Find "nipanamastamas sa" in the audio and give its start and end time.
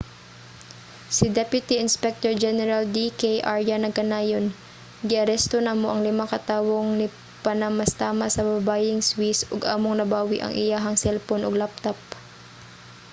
7.01-8.43